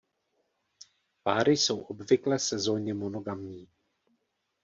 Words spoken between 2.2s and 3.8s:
sezónně monogamní.